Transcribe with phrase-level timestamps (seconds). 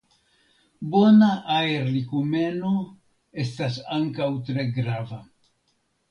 [0.93, 1.27] Bona
[1.57, 2.71] aerlikumeno
[3.43, 5.21] estas ankaŭ tre grava.